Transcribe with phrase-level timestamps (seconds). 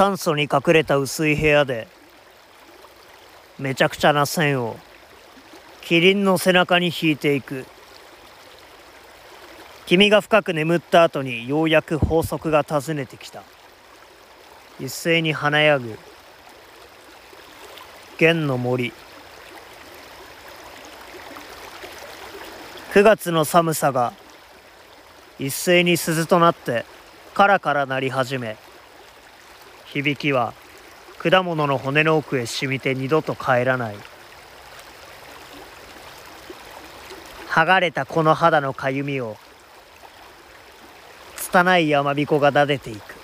[0.00, 1.86] 酸素に隠れた薄い部屋で
[3.58, 4.78] めちゃくちゃな線を
[5.82, 7.66] キリンの背中に引いていく。
[9.84, 13.42] 君が深く眠った後にようやく法則が訪ねてきた。
[14.80, 15.98] 一斉に華やぐ。
[18.16, 18.94] 弦の森。
[22.94, 24.14] 9月の寒さが
[25.38, 26.86] 一斉に鈴となって
[27.34, 28.56] カラカラ鳴り始め
[29.92, 30.54] 響きは
[31.18, 33.96] 果物の骨の奥へ染みて二度と帰らない。
[37.48, 39.36] 剥がれたこの肌のかゆみを
[41.36, 43.16] 拙い山彦が撫でていく。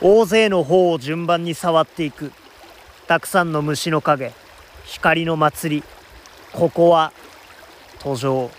[0.00, 2.32] 大勢の方を順番に触っていく。
[3.06, 4.32] たくさんの虫の影
[4.84, 5.84] 光の祭り
[6.52, 7.12] ここは
[7.98, 8.50] 途上。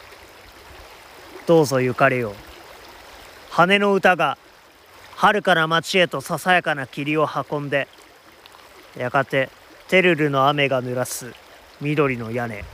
[1.47, 2.33] どうぞ行かれよ
[3.49, 4.37] 羽の歌が
[5.21, 7.87] 遥かな町へとささやかな霧を運んで
[8.97, 9.49] やがて
[9.87, 11.31] テルルの雨が濡らす
[11.79, 12.65] 緑の屋根。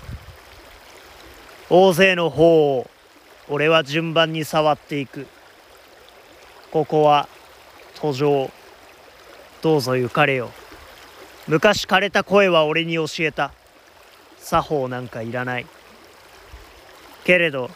[1.70, 2.89] 大勢の方を
[3.50, 5.28] 俺は順番に触っていく。
[6.72, 7.28] ここは
[7.95, 8.50] 途上。
[9.61, 10.52] どうぞ行かれよ。
[11.50, 13.52] 昔枯れた声は俺に教えた。
[14.38, 15.66] 作法なんかいらない。
[17.26, 17.70] けれど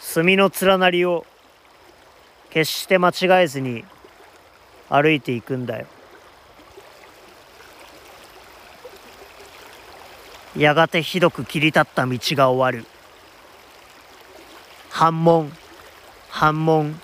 [0.00, 1.24] 墨の連なりを
[2.50, 3.84] 決して間違えずに
[4.88, 5.86] 歩いていくんだよ。
[10.56, 12.88] やがてひどく切り立った道が終わる。
[14.90, 15.52] 反問
[16.28, 17.00] 反問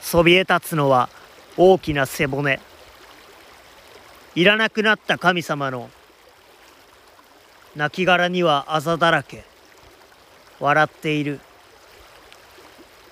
[0.00, 1.08] そびえ立つのは
[1.56, 2.60] 大きな背骨。
[4.34, 5.88] いらなくなった神様の
[7.74, 9.44] 亡骸にはあざだらけ。
[10.60, 11.40] 笑っている。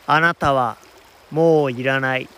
[0.07, 0.77] あなたは
[1.31, 2.29] もういらない。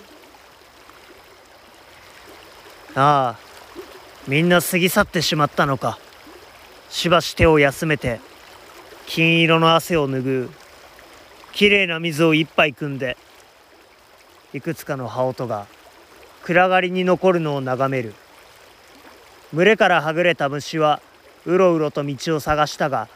[2.99, 3.39] ああ
[4.27, 5.99] みんな過ぎ去ってしまったのか。
[6.89, 8.21] しばし手を休めて
[9.07, 10.51] 金色の汗を拭う。
[11.53, 13.19] きれいな水を一杯汲んで
[14.55, 15.67] いくつかの羽音が
[16.43, 18.15] 暗がりに残るのを眺める。
[19.53, 21.03] 群れからはぐれた虫は
[21.45, 23.09] うろうろと道を探したが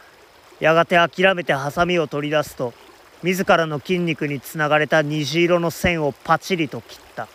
[0.61, 2.75] やがて諦めてハサミを取り出すと
[3.23, 7.29] 自らの筋肉につながれた虹色の線をパチリと切った。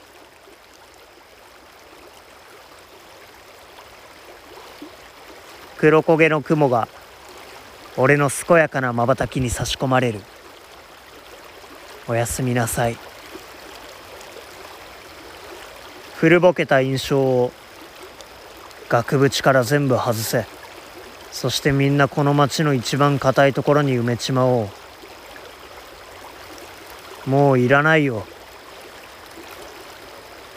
[5.86, 6.88] 黒焦げの雲が
[7.96, 10.22] 俺の健やかなまばたきに差し込まれる。
[12.08, 12.98] おやすみなさい。
[16.16, 17.52] 古ぼけた印象を
[18.90, 20.48] 額縁から全部外せ。
[21.32, 24.68] そしてみんなこの町の一番硬いところに埋めちまお
[27.28, 27.30] う。
[27.30, 28.26] もういらないよ。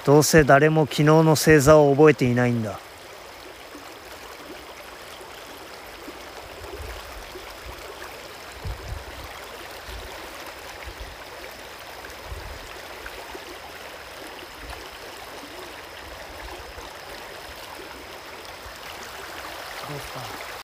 [0.07, 2.81] どうせ誰も昨日の星座を覚えていないんだ。
[19.89, 20.49] どうか？